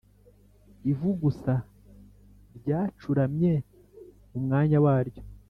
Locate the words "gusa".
1.23-1.53